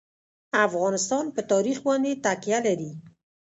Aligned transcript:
افغانستان 0.67 1.25
په 1.35 1.41
تاریخ 1.51 1.77
باندې 1.87 2.11
تکیه 2.25 2.59
لري. 2.67 2.91